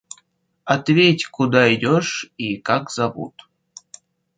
[0.65, 3.43] Ответь куда идешь и как зовут.